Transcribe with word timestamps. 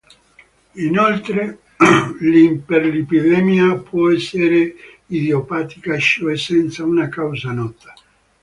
Inoltre, 0.87 1.59
l'iperlipidemia 2.21 3.75
può 3.75 4.09
essere 4.11 4.73
idiopatica, 5.05 5.95
cioè 5.99 6.35
senza 6.35 6.83
una 6.83 7.07
causa 7.07 7.51
nota. 7.51 7.93